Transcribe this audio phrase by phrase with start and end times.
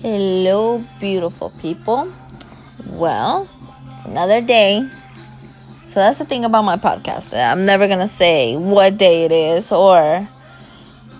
[0.00, 2.12] Hello, beautiful people.
[2.86, 3.50] Well,
[3.96, 4.88] it's another day.
[5.86, 7.36] So that's the thing about my podcast.
[7.36, 10.28] I'm never going to say what day it is or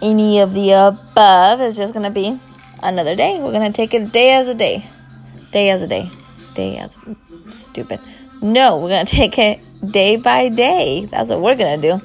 [0.00, 1.60] any of the above.
[1.60, 2.38] It's just going to be
[2.80, 3.40] another day.
[3.40, 4.86] We're going to take it day as a day.
[5.50, 6.08] Day as a day.
[6.54, 6.96] Day as
[7.50, 7.98] stupid.
[8.40, 9.58] No, we're going to take it
[9.90, 11.06] day by day.
[11.06, 12.04] That's what we're going to do.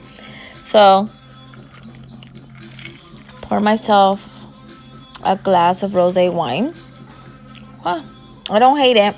[0.64, 1.08] So,
[3.44, 4.33] pour myself
[5.24, 6.74] a glass of rose wine.
[7.84, 8.06] Well,
[8.50, 9.16] I don't hate it.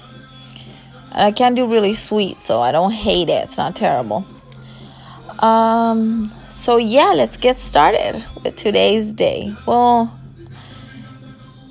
[1.12, 3.44] I can do really sweet, so I don't hate it.
[3.46, 4.26] It's not terrible.
[5.40, 9.56] Um, so yeah, let's get started with today's day.
[9.66, 10.18] Well,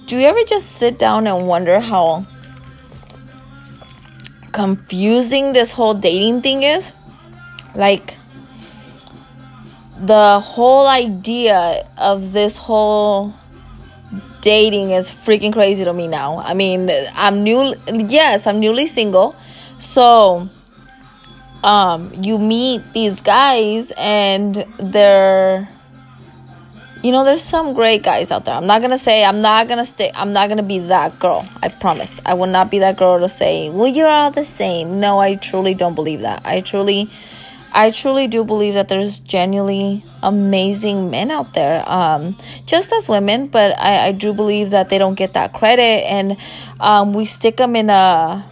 [0.07, 2.27] do you ever just sit down and wonder how
[4.53, 6.95] confusing this whole dating thing is?
[7.75, 8.15] Like,
[9.99, 13.35] the whole idea of this whole
[14.45, 16.39] dating is freaking crazy to me now.
[16.39, 19.35] I mean, I'm new yes, I'm newly single.
[19.79, 20.49] So
[21.65, 25.67] um you meet these guys and they're
[27.03, 28.55] you know there's some great guys out there.
[28.55, 31.49] I'm not gonna say i'm not gonna stay i'm not gonna be that girl.
[31.63, 32.21] I promise.
[32.27, 35.01] I will not be that girl to say well you're all the same.
[35.01, 36.43] No i truly don't believe that.
[36.45, 37.09] I truly
[37.75, 42.35] I truly do believe that there's genuinely amazing men out there, um,
[42.67, 46.37] just as women, but I, I do believe that they don't get that credit, and
[46.79, 48.47] um, we stick them in a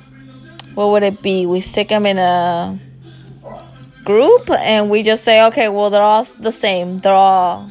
[0.75, 1.47] what would it be?
[1.47, 2.79] We stick them in a
[4.05, 6.99] group, and we just say, okay, well, they're all the same.
[6.99, 7.71] They're all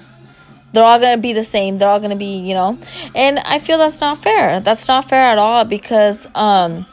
[0.73, 1.77] they're all gonna be the same.
[1.77, 2.77] They're all gonna be, you know,
[3.13, 4.61] and I feel that's not fair.
[4.61, 6.85] That's not fair at all because um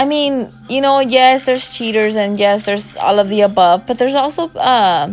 [0.00, 3.98] I mean, you know, yes, there's cheaters and yes, there's all of the above, but
[3.98, 5.12] there's also uh,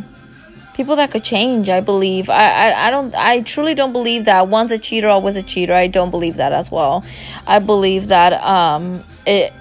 [0.76, 1.68] people that could change.
[1.68, 2.30] I believe.
[2.30, 3.14] I, I I don't.
[3.14, 5.74] I truly don't believe that once a cheater, always a cheater.
[5.74, 7.04] I don't believe that as well.
[7.46, 9.52] I believe that um, it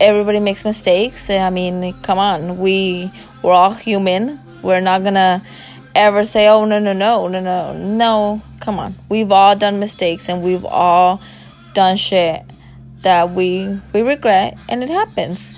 [0.00, 1.30] everybody makes mistakes.
[1.30, 4.40] I mean, come on, we we're all human.
[4.62, 5.44] We're not gonna
[5.94, 8.42] ever say, oh no no no no no no.
[8.58, 11.20] Come on, we've all done mistakes and we've all
[11.72, 12.42] done shit
[13.02, 15.50] that we we regret and it happens.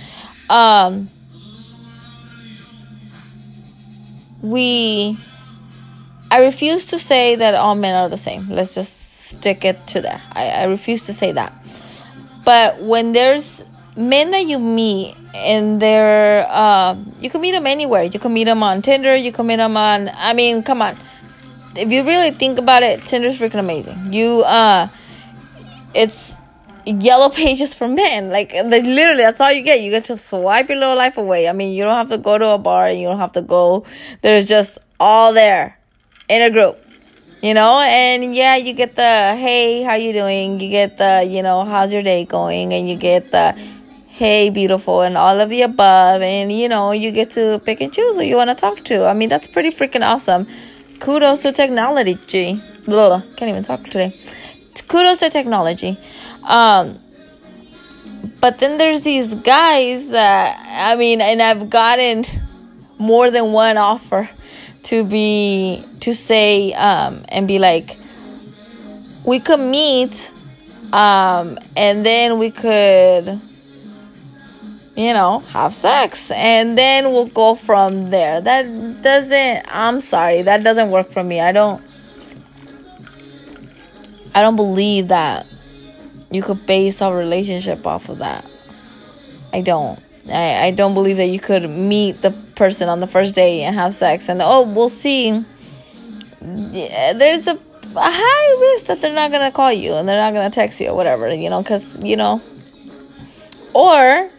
[0.49, 1.11] Um
[4.43, 5.17] we
[6.31, 8.49] i refuse to say that all men are the same.
[8.49, 10.21] Let's just stick it to that.
[10.33, 11.53] I, I refuse to say that.
[12.45, 13.63] But when there's
[13.97, 18.03] men that you meet and they're uh, you can meet them anywhere.
[18.03, 19.15] You can meet them on tinder.
[19.15, 20.97] You can meet them on i mean come on.
[21.77, 24.13] If you really think about it tinder's freaking amazing.
[24.13, 24.89] You uh
[25.95, 26.35] it's
[26.87, 28.31] yellow pages for men.
[28.31, 29.81] Like literally, that's all you get.
[29.81, 31.49] You get to swipe your little life away.
[31.49, 32.89] I mean, you don't have to go to a bar.
[32.89, 33.85] And you don't have to go.
[34.23, 35.79] There's just all there
[36.29, 36.81] in a group.
[37.43, 40.61] You know, and yeah, you get the hey, how you doing?
[40.61, 42.73] You get the you know, how's your day going?
[42.73, 43.53] And you get the
[44.07, 46.23] hey, beautiful, and all of the above.
[46.23, 49.05] And you know, you get to pick and choose who you want to talk to.
[49.05, 50.47] I mean, that's pretty freaking awesome.
[51.01, 52.63] Kudos to technology.
[52.87, 54.15] Blah, can't even talk today.
[54.83, 55.99] Kudos to technology.
[56.43, 56.99] Um,
[58.41, 62.25] but then there's these guys that I mean, and I've gotten
[62.99, 64.29] more than one offer
[64.85, 67.97] to be to say um, and be like,
[69.25, 70.31] we could meet,
[70.93, 73.41] um, and then we could,
[74.97, 78.41] you know, have sex, and then we'll go from there.
[78.41, 79.65] That doesn't.
[79.69, 81.41] I'm sorry, that doesn't work for me.
[81.41, 81.84] I don't.
[84.35, 85.47] I don't believe that
[86.31, 88.45] you could base a relationship off of that.
[89.53, 90.01] I don't.
[90.29, 93.75] I, I don't believe that you could meet the person on the first day and
[93.75, 95.45] have sex and oh we'll see.
[96.41, 97.59] There's a, a
[97.97, 100.97] high risk that they're not gonna call you and they're not gonna text you or
[100.97, 102.43] whatever you know because you know.
[103.73, 104.31] Or,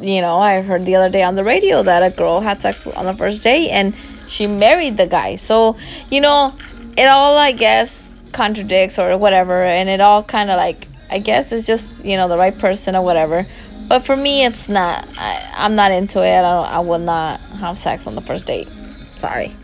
[0.00, 2.86] you know, I heard the other day on the radio that a girl had sex
[2.86, 3.94] on the first day and
[4.28, 5.36] she married the guy.
[5.36, 5.76] So
[6.10, 6.56] you know,
[6.96, 11.52] it all I guess contradicts or whatever, and it all kind of like I guess
[11.52, 13.46] it's just you know the right person or whatever.
[13.88, 15.06] But for me, it's not.
[15.18, 16.38] I, I'm not into it.
[16.38, 18.68] I I will not have sex on the first date.
[19.16, 19.54] Sorry.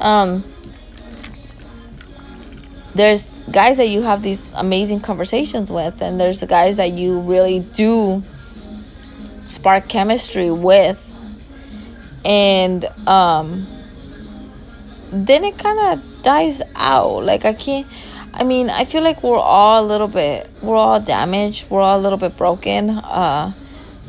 [0.00, 0.44] Um.
[2.94, 7.20] There's guys that you have these amazing conversations with, and there's the guys that you
[7.20, 8.22] really do
[9.44, 11.02] spark chemistry with,
[12.24, 13.66] and um.
[15.12, 17.24] Then it kind of dies out.
[17.24, 17.86] Like I can't.
[18.34, 21.70] I mean, I feel like we're all a little bit, we're all damaged.
[21.70, 22.90] We're all a little bit broken.
[22.90, 23.52] Uh,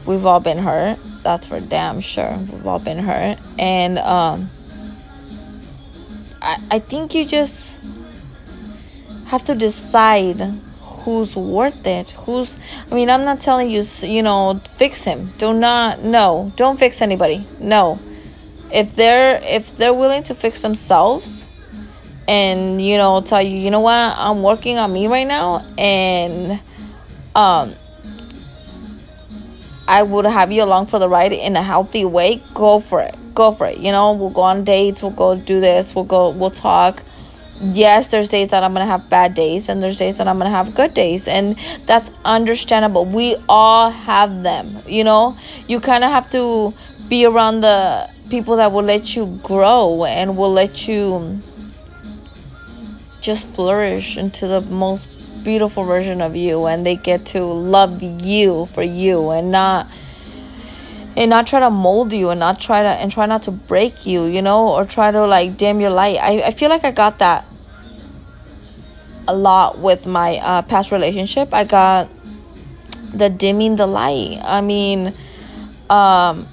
[0.06, 1.00] we've all been hurt.
[1.24, 2.36] That's for damn sure.
[2.52, 3.38] We've all been hurt.
[3.58, 4.50] And um,
[6.42, 7.78] I, I think you just
[9.28, 10.42] have to decide
[11.08, 12.58] who's worth it who's
[12.92, 17.02] i mean i'm not telling you you know fix him do not no don't fix
[17.02, 17.98] anybody no
[18.74, 21.47] if they're if they're willing to fix themselves
[22.28, 24.16] and you know tell you you know what?
[24.18, 26.62] I'm working on me right now and
[27.36, 27.74] um
[29.88, 32.42] i would have you along for the ride in a healthy way.
[32.54, 33.16] Go for it.
[33.34, 33.78] Go for it.
[33.78, 35.02] You know we'll go on dates.
[35.02, 35.96] We'll go do this.
[35.96, 37.04] We'll go we'll talk.
[37.62, 40.52] Yes there's days that i'm gonna have bad days and there's days that i'm gonna
[40.52, 41.56] have good days and
[41.88, 43.06] that's understandable.
[43.06, 45.38] We all have them you know?
[45.68, 46.74] You kind of have to
[47.08, 51.40] be around the people that will let you grow and will let you
[53.28, 55.06] just flourish into the most
[55.44, 59.86] beautiful version of you and they get to love you for you and not
[61.18, 64.06] and not try to mold you and not try to and try not to break
[64.06, 66.16] you you know or try to like dim your light.
[66.22, 67.46] I, I feel like i got that
[69.28, 71.54] a lot with my uh, past relationship.
[71.54, 72.10] I got
[73.14, 74.40] the dimming the light.
[74.42, 75.14] I mean
[75.90, 76.48] um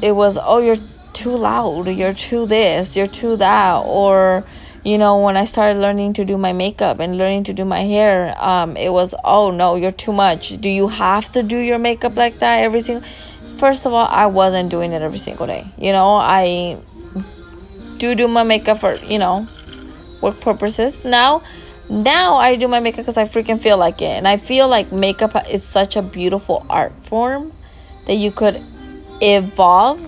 [0.00, 0.84] it was oh you're
[1.14, 1.88] too loud.
[1.88, 2.94] You're too this.
[2.94, 3.82] You're too that.
[3.84, 4.44] Or
[4.82, 7.80] you know when i started learning to do my makeup and learning to do my
[7.80, 10.60] hair um it was oh no you're too much.
[10.60, 13.06] Do you have to do your makeup like that every single
[13.58, 15.66] first of all i wasn't doing it every single day.
[15.76, 16.78] You know i
[17.98, 19.46] do do my makeup for you know
[20.22, 21.04] work purposes.
[21.04, 21.42] Now
[21.90, 24.16] now i do my makeup because i freaking feel like it.
[24.16, 27.52] And i feel like makeup is such a beautiful art form
[28.06, 28.60] that you could
[29.20, 30.00] evolve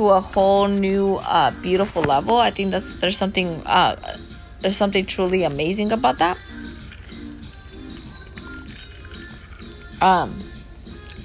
[0.00, 2.38] to a whole new uh, beautiful level.
[2.38, 3.96] I think that's there's something uh,
[4.60, 6.38] there's something truly amazing about that.
[10.00, 10.32] Um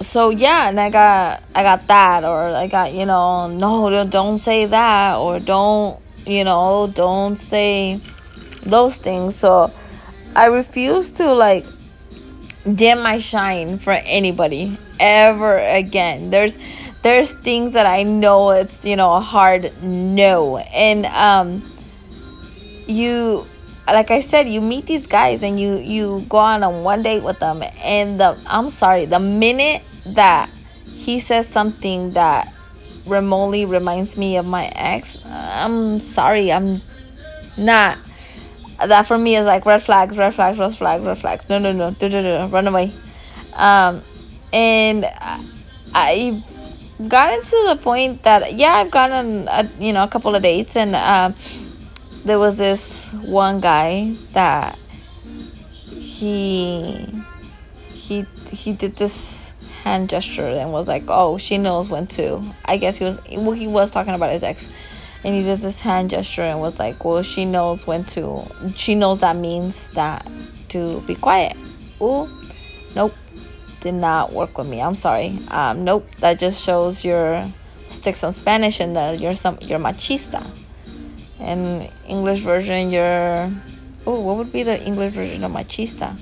[0.02, 4.40] so yeah, and I got I got that or I got, you know, no, don't
[4.40, 8.02] say that or don't, you know, don't say
[8.66, 9.38] those things.
[9.38, 9.72] So
[10.36, 11.66] I refuse to like
[12.68, 16.30] dim my shine for anybody ever again.
[16.30, 16.58] There's
[17.06, 20.58] there's things that I know it's, you know, a hard no.
[20.58, 21.64] And um
[22.88, 23.46] you
[23.86, 27.22] like I said, you meet these guys and you you go on a one date
[27.22, 30.50] with them and the I'm sorry, the minute that
[30.96, 32.52] he says something that
[33.06, 36.82] remotely reminds me of my ex, I'm sorry, I'm
[37.56, 38.00] not
[38.84, 41.48] that for me is like red flags, red flags, red flags, red flags.
[41.50, 42.92] No, no, no, run away.
[43.54, 44.02] Um,
[44.52, 45.06] and
[45.94, 46.44] I
[47.08, 50.42] gotten to the point that yeah i've gone on a, you know a couple of
[50.42, 51.32] dates and uh,
[52.24, 54.80] there was this one guy that
[55.86, 57.06] he
[57.92, 59.54] he he did this
[59.84, 62.44] hand gesture and was like oh she knows when to.
[62.66, 64.72] I guess he was well he was talking about his ex.
[65.24, 68.44] And he did this hand gesture and was like well she knows when to
[68.76, 70.28] she knows that means that
[70.70, 71.56] to be quiet.
[72.02, 72.30] Oh
[72.96, 73.14] nope
[73.86, 74.82] did not work with me.
[74.82, 75.38] I'm sorry.
[75.52, 76.10] Um, nope.
[76.20, 77.46] That just shows your
[77.90, 80.44] stick some Spanish and that you're some you're machista.
[81.40, 83.52] And English version, you're
[84.08, 86.18] oh, what would be the English version of machista?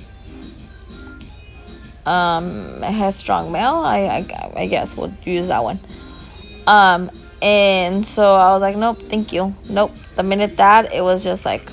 [2.05, 3.75] Um, headstrong male.
[3.75, 5.79] I, I I guess we'll use that one.
[6.67, 7.11] Um,
[7.41, 9.95] and so I was like, nope, thank you, nope.
[10.15, 11.71] The minute that it was just like,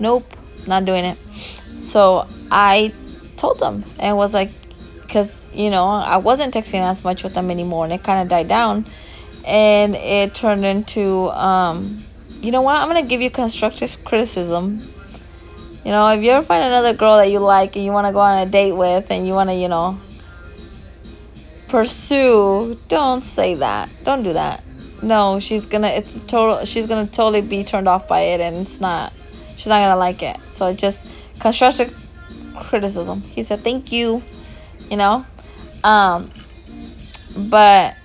[0.00, 0.24] nope,
[0.66, 1.18] not doing it.
[1.76, 2.92] So I
[3.36, 4.50] told them and was like,
[5.08, 8.28] because you know I wasn't texting as much with them anymore, and it kind of
[8.28, 8.84] died down,
[9.46, 12.04] and it turned into, um,
[12.42, 12.76] you know what?
[12.76, 14.80] I'm gonna give you constructive criticism.
[15.84, 18.12] You know, if you ever find another girl that you like and you want to
[18.12, 19.98] go on a date with, and you want to, you know,
[21.68, 23.88] pursue, don't say that.
[24.04, 24.62] Don't do that.
[25.00, 25.88] No, she's gonna.
[25.88, 26.64] It's total.
[26.66, 29.12] She's gonna totally be turned off by it, and it's not.
[29.56, 30.36] She's not gonna like it.
[30.52, 31.06] So just
[31.38, 31.96] constructive
[32.56, 33.22] criticism.
[33.22, 34.22] He said, "Thank you."
[34.90, 35.24] You know?
[35.84, 36.30] Um
[37.36, 37.96] but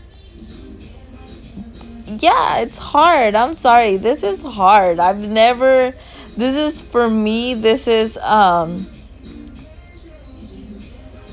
[2.19, 3.35] yeah it's hard.
[3.35, 3.97] I'm sorry.
[3.97, 4.99] This is hard.
[4.99, 5.93] I've never
[6.35, 8.87] this is for me this is um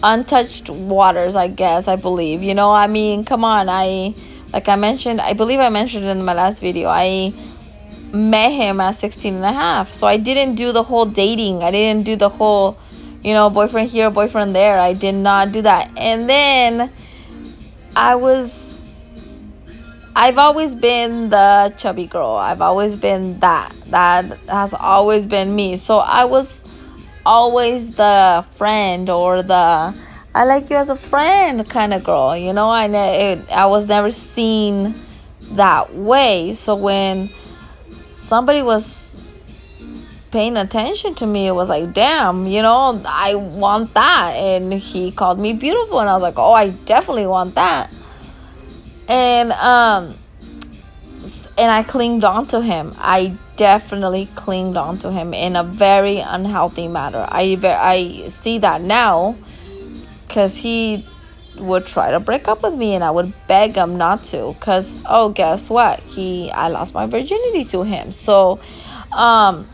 [0.03, 2.43] untouched waters i guess i believe.
[2.43, 3.69] You know i mean come on.
[3.69, 4.15] I
[4.53, 7.33] like i mentioned i believe i mentioned in my last video i
[8.13, 9.93] met him at 16 and a half.
[9.93, 11.63] So i didn't do the whole dating.
[11.63, 12.79] I didn't do the whole
[13.23, 14.79] you know, boyfriend here, boyfriend there.
[14.79, 15.91] I did not do that.
[15.97, 16.91] And then
[17.95, 18.71] I was
[20.15, 22.33] I've always been the chubby girl.
[22.33, 23.73] I've always been that.
[23.87, 25.77] That has always been me.
[25.77, 26.65] So I was
[27.25, 29.95] always the friend or the
[30.33, 32.37] I like you as a friend kind of girl.
[32.37, 34.95] You know, I it, I was never seen
[35.53, 36.55] that way.
[36.55, 37.31] So when
[38.05, 39.10] somebody was
[40.31, 41.47] paying attention to me.
[41.47, 44.33] It was like, damn, you know, I want that.
[44.37, 47.93] And he called me beautiful, and I was like, oh, I definitely want that.
[49.09, 50.15] And um,
[51.59, 52.95] and I clinged on to him.
[52.99, 57.27] I definitely clinged on to him in a very unhealthy manner.
[57.29, 59.37] I I see that now,
[60.29, 61.07] cause he
[61.59, 64.99] would try to break up with me and I would beg him not to cuz
[65.07, 68.61] oh guess what he I lost my virginity to him so
[69.13, 69.67] um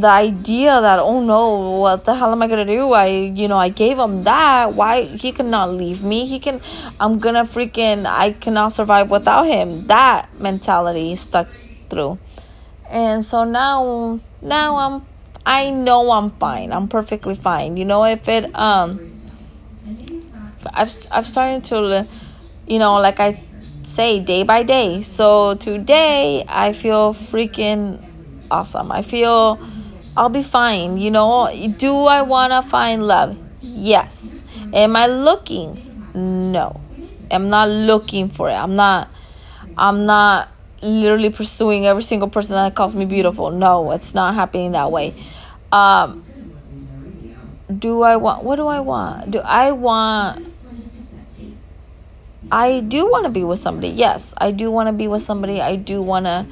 [0.00, 2.92] the idea that oh no what the hell am i gonna do?
[2.92, 4.74] I you know i gave him that.
[4.74, 6.26] Why he cannot leave me.
[6.26, 6.60] He can
[7.00, 9.86] i'm gonna freaking i cannot survive without him.
[9.86, 11.48] That mentality stuck
[11.90, 12.18] through.
[12.90, 15.06] And so now now i'm
[15.44, 16.72] i know i'm fine.
[16.72, 17.76] I'm perfectly fine.
[17.76, 19.00] You know if it um
[20.74, 22.06] i've i've started to
[22.66, 23.40] you know like i
[23.84, 25.02] say day by day.
[25.02, 28.04] So today i feel freaking
[28.50, 28.92] awesome.
[28.92, 29.60] I feel
[30.18, 30.98] I'll be fine.
[30.98, 31.48] You know,
[31.78, 33.38] do I want to find love?
[33.60, 34.48] Yes.
[34.74, 36.10] Am I looking?
[36.12, 36.80] No.
[37.30, 38.54] I'm not looking for it.
[38.54, 39.08] I'm not
[39.76, 40.48] I'm not
[40.82, 43.52] literally pursuing every single person that calls me beautiful.
[43.52, 45.14] No, it's not happening that way.
[45.70, 46.24] Um
[47.78, 49.30] do I want what do I want?
[49.30, 50.52] Do I want
[52.50, 53.90] I do want to be with somebody.
[53.90, 55.60] Yes, I do want to be with somebody.
[55.60, 56.44] I do want to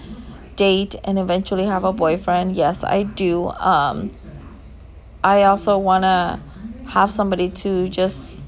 [0.56, 2.52] date and eventually have a boyfriend.
[2.52, 3.50] Yes, I do.
[3.50, 4.10] Um,
[5.22, 6.40] I also want to
[6.88, 8.46] have somebody to just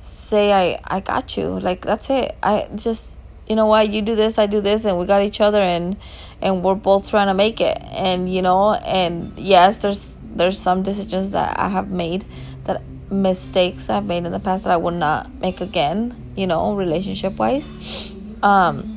[0.00, 1.58] say I I got you.
[1.58, 2.36] Like that's it.
[2.42, 3.16] I just
[3.48, 5.96] you know what, you do this, I do this and we got each other and
[6.42, 7.78] and we're both trying to make it.
[7.92, 12.24] And you know, and yes, there's there's some decisions that I have made
[12.64, 16.74] that mistakes I've made in the past that I would not make again, you know,
[16.74, 18.14] relationship wise.
[18.42, 18.87] Um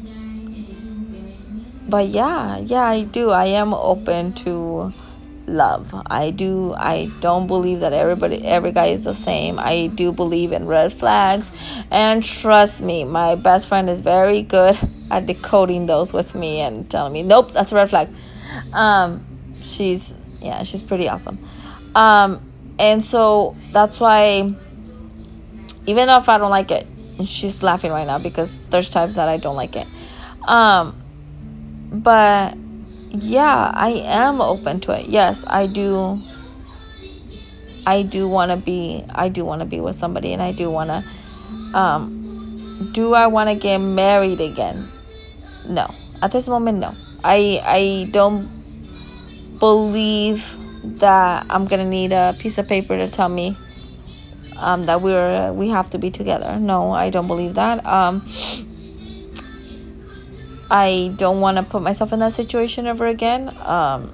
[1.91, 3.29] but yeah, yeah, I do.
[3.31, 4.93] I am open to
[5.48, 5.93] love.
[6.10, 9.60] I do I don't believe that everybody every guy is the same.
[9.60, 11.51] I do believe in red flags
[11.91, 14.77] and trust me, my best friend is very good
[15.10, 18.07] at decoding those with me and telling me, "Nope, that's a red flag."
[18.74, 19.25] Um
[19.62, 21.39] she's yeah, she's pretty awesome.
[21.95, 22.41] Um
[22.79, 24.53] and so that's why
[25.86, 26.88] even if I don't like it,
[27.25, 29.88] she's laughing right now because there's times that I don't like it.
[30.48, 31.00] Um
[31.91, 32.57] but
[33.10, 35.10] yeah, I am open to it.
[35.10, 36.21] Yes, I do.
[37.86, 39.03] I do want to be.
[39.13, 41.77] I do want to be with somebody, and I do want to.
[41.77, 44.88] Um, do I want to get married again?
[45.67, 45.93] No.
[46.21, 46.93] At this moment, no.
[47.24, 48.50] I I don't
[49.60, 50.57] believe
[51.00, 53.57] that I'm gonna need a piece of paper to tell me
[54.57, 56.57] um, that we're we have to be together.
[56.57, 57.86] No, I don't believe that.
[57.86, 58.25] Um,
[60.72, 63.50] I don't want to put myself in that situation ever again.
[63.60, 64.10] Um,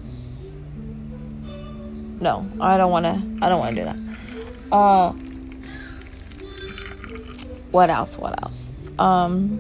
[2.20, 3.46] no, I don't want to.
[3.46, 4.76] I don't want to do that.
[4.76, 5.12] Uh,
[7.70, 8.18] what else?
[8.18, 8.74] What else?
[8.98, 9.60] Um,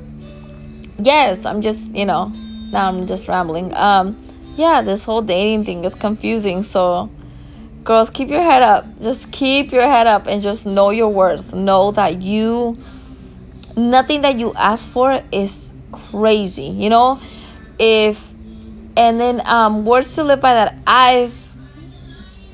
[0.97, 2.29] yes, I'm just you know
[2.71, 3.75] now I'm just rambling.
[3.75, 4.17] Um,
[4.55, 6.63] yeah, this whole dating thing is confusing.
[6.63, 7.11] So,
[7.83, 8.85] girls, keep your head up.
[8.99, 11.53] Just keep your head up and just know your worth.
[11.53, 12.75] Know that you,
[13.75, 17.19] nothing that you ask for is crazy you know?
[17.79, 18.27] If
[18.95, 21.35] and then um words to live by that i've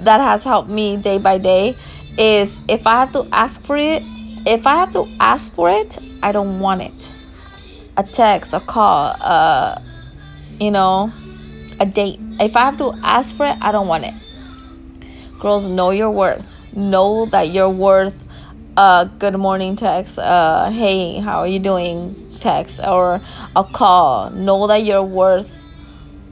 [0.02, 1.76] that has helped me day by day
[2.18, 4.04] is if i have to ask for it
[4.46, 7.14] if i have to ask for it i don't want it.
[7.96, 9.80] A text a call uh
[10.60, 11.12] you know
[11.80, 12.20] a date.
[12.40, 14.14] If i have to ask for it i don't want it.
[15.40, 16.50] Girls know your worth.
[16.76, 18.26] Know that you're worth
[18.76, 23.22] a good morning text uh hey how are you doing text or
[23.56, 24.30] a call.
[24.30, 25.64] Know that you're worth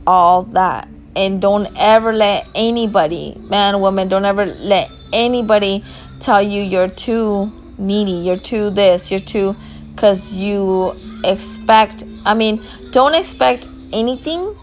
[0.06, 0.88] all that.
[1.16, 5.84] And don't ever let anybody, man, woman, don't ever let anybody
[6.20, 9.56] tell you you're too needy, you're too this, you're too,
[9.94, 14.56] because you expect, I mean, don't expect anything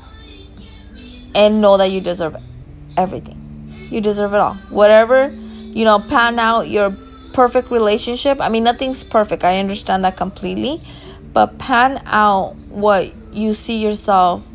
[1.35, 2.37] and know that you deserve
[2.97, 3.37] everything.
[3.91, 4.55] You deserve it all.
[4.71, 6.97] Whatever, you know, pan out your
[7.35, 8.41] perfect relationship.
[8.41, 9.45] I mean, nothing's perfect.
[9.45, 10.81] I understand that completely
[11.33, 14.47] but pan out what you see yourself.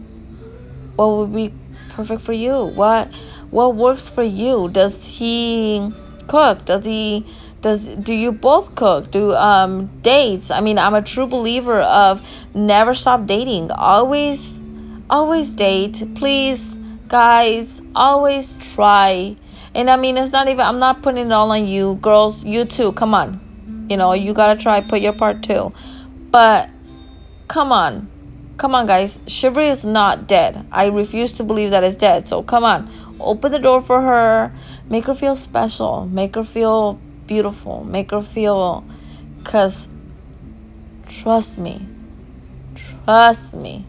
[0.95, 1.53] What would be
[1.89, 2.65] perfect for you?
[2.65, 3.13] What
[3.49, 4.69] what works for you?
[4.69, 5.93] Does he
[6.27, 6.65] cook?
[6.65, 7.25] Does he
[7.61, 9.11] does do you both cook?
[9.11, 10.51] Do um dates?
[10.51, 12.21] I mean i'm a true believer of
[12.53, 13.71] never stop dating.
[13.71, 14.59] Always
[15.09, 16.03] always date.
[16.15, 16.77] Please
[17.07, 19.37] guys always try.
[19.75, 21.95] And i mean it's not even i'm not putting it all on you.
[22.01, 22.91] Girls you too.
[22.93, 23.39] Come on.
[23.89, 24.81] You know you gotta try.
[24.81, 25.71] Put your part too
[26.33, 26.69] but
[27.47, 28.09] come on.
[28.57, 29.21] Come on, guys.
[29.25, 30.67] Chivalry is not dead.
[30.71, 32.27] I refuse to believe that it's dead.
[32.27, 32.89] So come on.
[33.23, 34.53] open the door for her
[34.89, 38.83] make her feel special make her feel beautiful make her feel
[39.37, 39.87] because
[41.07, 41.85] trust me
[42.75, 43.85] trust me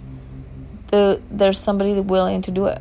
[0.88, 2.80] the, there's somebody willing to do it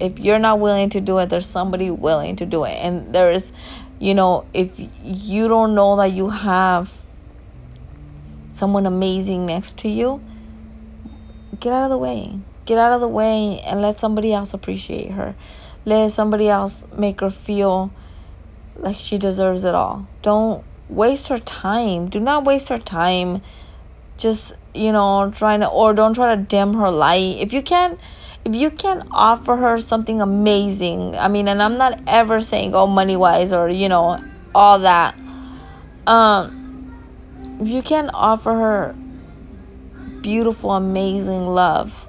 [0.00, 3.30] if you're not willing to do it there's somebody willing to do it and there
[3.30, 3.52] is
[3.98, 6.92] you know if you don't know that you have
[8.54, 10.22] someone amazing next to you
[11.60, 12.40] get out of the way.
[12.66, 15.34] Get out of the way and let somebody else appreciate her.
[15.84, 17.90] Let somebody else make her feel
[18.76, 20.06] like she deserves it all.
[20.22, 22.08] Don't waste her time.
[22.08, 23.42] Do not waste her time
[24.16, 27.36] just you know trying to or don't try to dim her light.
[27.38, 27.98] If you can't
[28.44, 32.86] if you can offer her something amazing i mean and i'm not ever saying oh
[32.86, 34.22] money wise or you know
[34.54, 35.16] all that
[36.06, 36.63] um
[37.60, 38.96] if you can't offer her
[40.20, 42.08] beautiful amazing love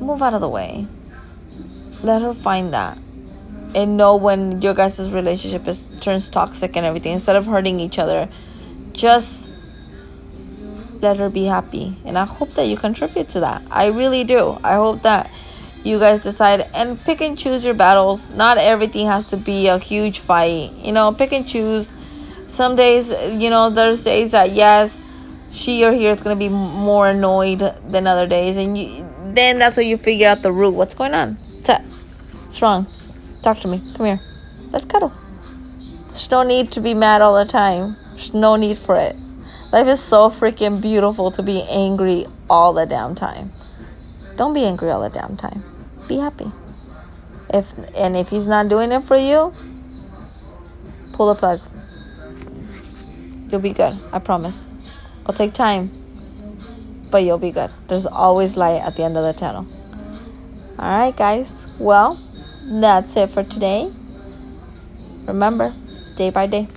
[0.00, 0.86] move out of the way.
[2.02, 2.98] Let her find that
[3.74, 7.12] and know when your guys' relationship is turns toxic and everything.
[7.12, 8.28] Instead of hurting each other
[8.92, 9.52] just
[11.00, 11.96] let her be happy.
[12.04, 13.62] And i hope that you contribute to that.
[13.70, 14.58] I really do.
[14.64, 15.30] I hope that
[15.84, 18.30] you guys decide and pick and choose your battles.
[18.32, 20.72] Not everything has to be a huge fight.
[20.72, 21.94] You know pick and choose
[22.48, 25.02] some days you know there's days that yes
[25.50, 29.58] she or he is going to be more annoyed than other days and you, then
[29.58, 32.86] that's when you figure out the root what's going on what's what's wrong
[33.42, 34.20] talk to me come here
[34.72, 35.12] let's cuddle
[36.08, 39.14] there's no need to be mad all the time there's no need for it
[39.70, 43.52] Life is so freaking beautiful to be angry all the damn time.
[44.36, 45.60] Don't be angry all the damn time.
[46.08, 46.46] Be happy.
[47.52, 49.52] If and if he's not doing it for you,
[51.12, 51.60] pull the plug.
[53.50, 53.96] You'll be good.
[54.12, 54.68] I promise.
[55.22, 55.90] It'll take time,
[57.10, 57.70] but you'll be good.
[57.88, 59.66] There's always light at the end of the tunnel.
[60.78, 61.66] All right, guys.
[61.78, 62.18] Well,
[62.64, 63.90] that's it for today.
[65.26, 65.74] Remember,
[66.16, 66.68] day by day.